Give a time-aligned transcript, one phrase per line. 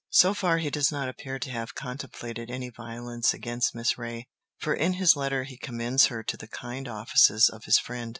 [0.09, 4.25] So far he does not appear to have contemplated any violence against Miss Reay,
[4.57, 8.09] for in his letter he commends her to the kind offices of his friend.